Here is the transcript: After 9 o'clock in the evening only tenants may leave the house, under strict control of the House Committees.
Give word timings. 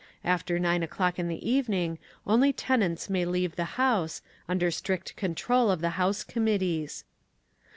After 0.23 0.57
9 0.57 0.81
o'clock 0.81 1.19
in 1.19 1.27
the 1.27 1.47
evening 1.47 1.99
only 2.25 2.51
tenants 2.51 3.07
may 3.07 3.23
leave 3.23 3.55
the 3.55 3.65
house, 3.77 4.23
under 4.49 4.71
strict 4.71 5.15
control 5.15 5.69
of 5.69 5.81
the 5.81 5.89
House 5.91 6.23
Committees. 6.23 7.03